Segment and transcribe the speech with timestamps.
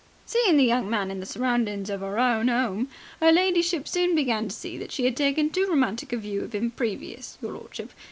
[0.25, 2.89] "Seein' the young man in the surroundings of 'er own 'ome,
[3.21, 6.55] 'er ladyship soon began to see that she had taken too romantic a view of
[6.55, 7.91] 'im previous, your lordship.